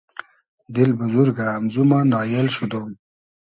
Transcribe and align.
دیل 0.73 0.91
بوزورگۂ 0.99 1.45
امزو 1.57 1.83
ما 1.89 1.99
نایېل 2.11 2.47
شودۉم 2.55 2.89